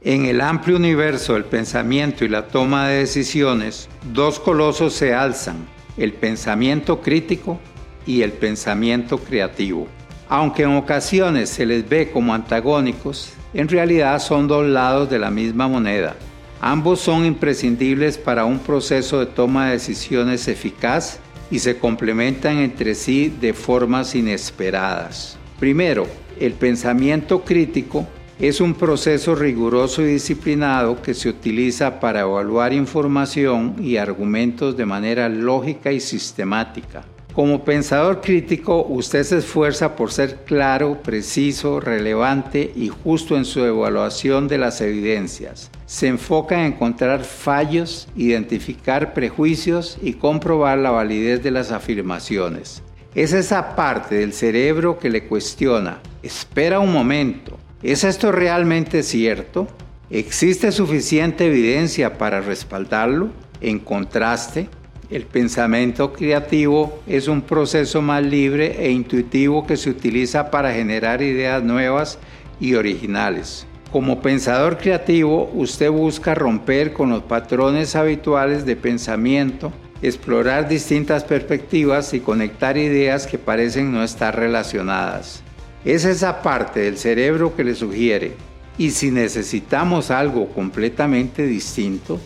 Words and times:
En 0.00 0.26
el 0.26 0.40
amplio 0.40 0.76
universo 0.76 1.34
del 1.34 1.44
pensamiento 1.44 2.24
y 2.24 2.28
la 2.28 2.46
toma 2.46 2.86
de 2.86 2.98
decisiones, 2.98 3.88
dos 4.12 4.38
colosos 4.38 4.92
se 4.92 5.12
alzan, 5.12 5.56
el 5.96 6.12
pensamiento 6.12 7.00
crítico 7.00 7.58
y 8.06 8.22
el 8.22 8.30
pensamiento 8.30 9.18
creativo. 9.18 9.88
Aunque 10.28 10.62
en 10.62 10.76
ocasiones 10.76 11.50
se 11.50 11.66
les 11.66 11.88
ve 11.88 12.12
como 12.12 12.32
antagónicos, 12.32 13.32
en 13.52 13.66
realidad 13.66 14.20
son 14.20 14.46
dos 14.46 14.64
lados 14.68 15.10
de 15.10 15.18
la 15.18 15.32
misma 15.32 15.66
moneda. 15.66 16.14
Ambos 16.60 17.00
son 17.00 17.24
imprescindibles 17.24 18.18
para 18.18 18.44
un 18.44 18.60
proceso 18.60 19.18
de 19.18 19.26
toma 19.26 19.66
de 19.66 19.72
decisiones 19.72 20.46
eficaz 20.46 21.18
y 21.50 21.58
se 21.58 21.76
complementan 21.76 22.58
entre 22.58 22.94
sí 22.94 23.34
de 23.40 23.52
formas 23.52 24.14
inesperadas. 24.14 25.36
Primero, 25.58 26.06
el 26.38 26.52
pensamiento 26.52 27.42
crítico 27.42 28.06
es 28.38 28.60
un 28.60 28.74
proceso 28.74 29.34
riguroso 29.34 30.02
y 30.02 30.12
disciplinado 30.12 31.02
que 31.02 31.12
se 31.12 31.28
utiliza 31.28 31.98
para 31.98 32.20
evaluar 32.20 32.72
información 32.72 33.74
y 33.80 33.96
argumentos 33.96 34.76
de 34.76 34.86
manera 34.86 35.28
lógica 35.28 35.90
y 35.90 35.98
sistemática. 35.98 37.04
Como 37.34 37.64
pensador 37.64 38.20
crítico, 38.20 38.84
usted 38.88 39.22
se 39.24 39.38
esfuerza 39.38 39.94
por 39.94 40.12
ser 40.12 40.44
claro, 40.44 41.00
preciso, 41.02 41.78
relevante 41.80 42.72
y 42.74 42.88
justo 42.88 43.36
en 43.36 43.44
su 43.44 43.64
evaluación 43.64 44.48
de 44.48 44.58
las 44.58 44.80
evidencias. 44.80 45.70
Se 45.86 46.06
enfoca 46.06 46.60
en 46.60 46.72
encontrar 46.72 47.24
fallos, 47.24 48.08
identificar 48.16 49.14
prejuicios 49.14 49.98
y 50.00 50.14
comprobar 50.14 50.78
la 50.78 50.90
validez 50.90 51.42
de 51.42 51.50
las 51.50 51.72
afirmaciones. 51.72 52.82
Es 53.14 53.32
esa 53.32 53.74
parte 53.74 54.16
del 54.16 54.32
cerebro 54.32 54.98
que 54.98 55.10
le 55.10 55.24
cuestiona, 55.24 56.00
espera 56.22 56.78
un 56.78 56.92
momento, 56.92 57.57
¿Es 57.82 58.02
esto 58.02 58.32
realmente 58.32 59.04
cierto? 59.04 59.68
¿Existe 60.10 60.72
suficiente 60.72 61.46
evidencia 61.46 62.18
para 62.18 62.40
respaldarlo? 62.40 63.28
En 63.60 63.78
contraste, 63.78 64.68
el 65.10 65.26
pensamiento 65.26 66.12
creativo 66.12 66.98
es 67.06 67.28
un 67.28 67.40
proceso 67.40 68.02
más 68.02 68.24
libre 68.24 68.84
e 68.84 68.90
intuitivo 68.90 69.64
que 69.64 69.76
se 69.76 69.90
utiliza 69.90 70.50
para 70.50 70.72
generar 70.72 71.22
ideas 71.22 71.62
nuevas 71.62 72.18
y 72.58 72.74
originales. 72.74 73.64
Como 73.92 74.22
pensador 74.22 74.76
creativo, 74.78 75.48
usted 75.54 75.88
busca 75.88 76.34
romper 76.34 76.92
con 76.92 77.10
los 77.10 77.22
patrones 77.22 77.94
habituales 77.94 78.66
de 78.66 78.74
pensamiento, 78.74 79.72
explorar 80.02 80.68
distintas 80.68 81.22
perspectivas 81.22 82.12
y 82.12 82.18
conectar 82.18 82.76
ideas 82.76 83.28
que 83.28 83.38
parecen 83.38 83.92
no 83.92 84.02
estar 84.02 84.36
relacionadas. 84.36 85.44
Es 85.84 86.04
esa 86.04 86.42
parte 86.42 86.80
del 86.80 86.98
cerebro 86.98 87.54
que 87.54 87.62
le 87.62 87.74
sugiere, 87.74 88.32
¿y 88.76 88.90
si 88.90 89.12
necesitamos 89.12 90.10
algo 90.10 90.48
completamente 90.48 91.46
distinto? 91.46 92.18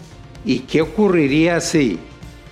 ¿Y 0.44 0.60
qué 0.60 0.80
ocurriría 0.80 1.60
si 1.60 1.98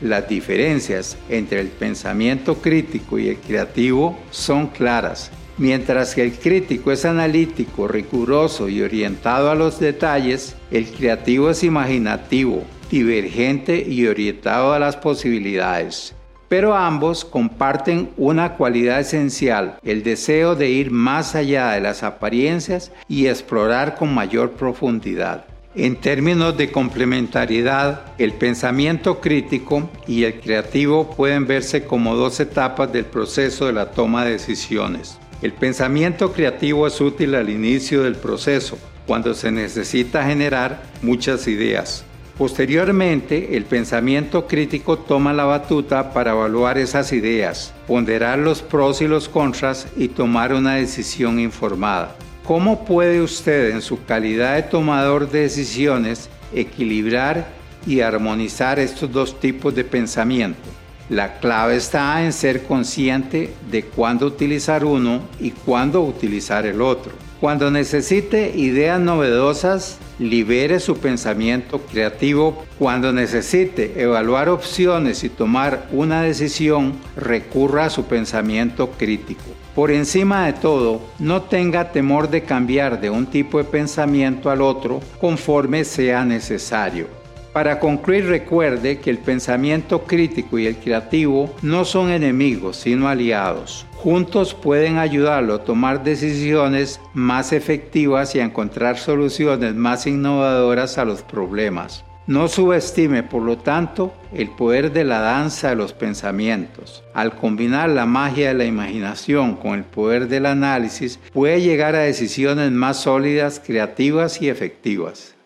las 0.03 0.28
diferencias 0.28 1.17
entre 1.31 1.61
el 1.61 1.69
pensamiento 1.69 2.56
crítico 2.56 3.19
y 3.19 3.28
el 3.28 3.39
creativo 3.39 4.19
son 4.31 4.67
claras? 4.69 5.31
Mientras 5.56 6.15
que 6.15 6.23
el 6.23 6.33
crítico 6.33 6.93
es 6.93 7.06
analítico, 7.06 7.89
riguroso 7.89 8.69
y 8.69 8.83
orientado 8.83 9.51
a 9.51 9.55
los 9.55 9.81
detalles, 9.81 10.55
el 10.71 10.87
creativo 10.87 11.51
es 11.51 11.65
imaginativo, 11.65 12.62
divergente 12.91 13.87
y 13.89 14.06
orientado 14.06 14.75
a 14.75 14.78
las 14.78 14.97
posibilidades 14.97 16.15
pero 16.51 16.75
ambos 16.75 17.25
comparten 17.25 18.11
una 18.17 18.55
cualidad 18.55 18.98
esencial, 18.98 19.79
el 19.84 20.03
deseo 20.03 20.56
de 20.56 20.69
ir 20.69 20.91
más 20.91 21.37
allá 21.37 21.70
de 21.70 21.81
las 21.81 22.03
apariencias 22.03 22.91
y 23.06 23.29
explorar 23.29 23.95
con 23.95 24.12
mayor 24.12 24.51
profundidad. 24.51 25.45
En 25.77 25.95
términos 25.95 26.56
de 26.56 26.73
complementariedad, 26.73 28.01
el 28.19 28.33
pensamiento 28.33 29.21
crítico 29.21 29.89
y 30.09 30.25
el 30.25 30.41
creativo 30.41 31.15
pueden 31.15 31.47
verse 31.47 31.84
como 31.84 32.17
dos 32.17 32.41
etapas 32.41 32.93
del 32.93 33.05
proceso 33.05 33.67
de 33.67 33.72
la 33.75 33.93
toma 33.93 34.25
de 34.25 34.32
decisiones. 34.32 35.21
El 35.43 35.53
pensamiento 35.53 36.32
creativo 36.32 36.88
es 36.88 37.00
útil 37.00 37.37
al 37.37 37.49
inicio 37.49 38.03
del 38.03 38.17
proceso, 38.17 38.77
cuando 39.06 39.34
se 39.34 39.53
necesita 39.53 40.25
generar 40.25 40.82
muchas 41.00 41.47
ideas. 41.47 42.05
Posteriormente, 42.41 43.55
el 43.59 43.67
pensamiento 43.67 44.47
crítico 44.47 44.97
toma 44.97 45.34
la 45.34 45.45
batuta 45.45 46.15
para 46.15 46.31
evaluar 46.31 46.78
esas 46.78 47.12
ideas, 47.12 47.75
ponderar 47.87 48.39
los 48.39 48.62
pros 48.62 49.03
y 49.03 49.06
los 49.06 49.28
contras 49.28 49.87
y 49.95 50.09
tomar 50.09 50.55
una 50.55 50.77
decisión 50.77 51.39
informada. 51.39 52.17
¿Cómo 52.47 52.87
puede 52.87 53.21
usted 53.21 53.73
en 53.73 53.83
su 53.83 54.03
calidad 54.06 54.55
de 54.55 54.62
tomador 54.62 55.31
de 55.31 55.41
decisiones 55.41 56.31
equilibrar 56.55 57.47
y 57.87 58.00
armonizar 58.00 58.79
estos 58.79 59.12
dos 59.12 59.39
tipos 59.39 59.75
de 59.75 59.84
pensamiento? 59.84 60.67
La 61.11 61.41
clave 61.41 61.77
está 61.77 62.25
en 62.25 62.33
ser 62.33 62.62
consciente 62.62 63.53
de 63.71 63.83
cuándo 63.83 64.25
utilizar 64.25 64.87
uno 64.87 65.21
y 65.41 65.50
cuándo 65.50 66.00
utilizar 66.00 66.65
el 66.65 66.81
otro. 66.81 67.12
Cuando 67.39 67.71
necesite 67.71 68.56
ideas 68.56 68.99
novedosas, 68.99 69.99
libere 70.20 70.78
su 70.78 70.98
pensamiento 70.98 71.81
creativo. 71.91 72.64
Cuando 72.78 73.12
necesite 73.12 74.00
evaluar 74.00 74.48
opciones 74.48 75.25
y 75.25 75.31
tomar 75.31 75.88
una 75.91 76.22
decisión, 76.22 76.92
recurra 77.16 77.86
a 77.86 77.91
su 77.91 78.04
pensamiento 78.04 78.91
crítico. 78.92 79.42
Por 79.75 79.91
encima 79.91 80.47
de 80.47 80.53
todo, 80.53 81.00
no 81.19 81.42
tenga 81.42 81.91
temor 81.91 82.28
de 82.28 82.42
cambiar 82.42 83.00
de 83.00 83.08
un 83.08 83.26
tipo 83.26 83.58
de 83.58 83.64
pensamiento 83.64 84.50
al 84.50 84.60
otro 84.60 85.00
conforme 85.20 85.84
sea 85.84 86.25
necesario. 86.25 87.19
Para 87.53 87.81
concluir, 87.81 88.27
recuerde 88.27 88.99
que 88.99 89.11
el 89.11 89.19
pensamiento 89.19 90.05
crítico 90.05 90.59
y 90.59 90.66
el 90.66 90.77
creativo 90.77 91.53
no 91.62 91.84
son 91.84 92.11
enemigos, 92.11 92.77
sino 92.77 93.09
aliados. 93.09 93.87
Juntos 93.97 94.55
pueden 94.55 94.99
ayudarlo 94.99 95.55
a 95.55 95.65
tomar 95.65 96.05
decisiones 96.05 97.00
más 97.12 97.53
efectivas 97.53 98.34
y 98.34 98.41
a 98.41 98.44
encontrar 98.44 98.99
soluciones 98.99 99.75
más 99.75 100.06
innovadoras 100.06 100.97
a 100.97 101.05
los 101.05 101.22
problemas. 101.22 102.05
No 102.28 102.47
subestime, 102.47 103.25
por 103.25 103.43
lo 103.43 103.59
tanto, 103.59 104.15
el 104.32 104.50
poder 104.50 104.93
de 104.93 105.03
la 105.03 105.19
danza 105.19 105.71
de 105.71 105.75
los 105.75 105.93
pensamientos. 105.93 107.03
Al 107.12 107.34
combinar 107.34 107.88
la 107.88 108.06
magia 108.06 108.49
de 108.49 108.55
la 108.55 108.67
imaginación 108.67 109.56
con 109.56 109.72
el 109.72 109.82
poder 109.82 110.28
del 110.28 110.47
análisis, 110.47 111.19
puede 111.32 111.61
llegar 111.61 111.97
a 111.97 112.00
decisiones 112.00 112.71
más 112.71 112.99
sólidas, 112.99 113.61
creativas 113.65 114.41
y 114.41 114.49
efectivas. 114.49 115.34